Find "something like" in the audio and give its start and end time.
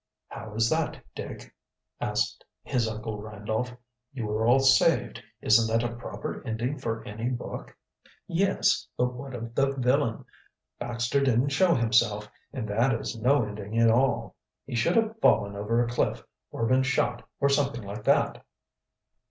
17.47-18.03